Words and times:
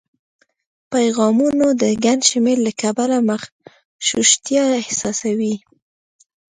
پیغامونو 0.93 1.67
د 1.81 1.83
ګڼ 2.05 2.19
شمېر 2.29 2.57
له 2.65 2.71
کبله 2.81 3.17
مغشوشتیا 3.29 4.63
احساسوي 4.81 5.55